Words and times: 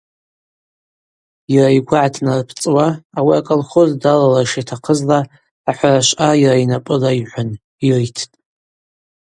Йара 1.53 1.71
йгвы 1.77 1.97
гӏатнарпӏцӏуа 2.01 2.87
ауи 3.17 3.33
аколхоз 3.39 3.89
далалра 4.01 4.43
шитахъызла 4.51 5.19
ахӏварашвъа 5.69 6.29
йара 6.41 6.61
йнапӏыла 6.63 7.11
йгӏвын 7.19 7.49
йриттӏ. 7.85 8.25